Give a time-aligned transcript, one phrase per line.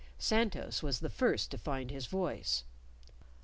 [0.17, 2.63] Santos was the first to find his voice.